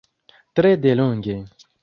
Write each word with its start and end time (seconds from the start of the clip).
Tre 0.59 0.71
delonge. 0.87 1.37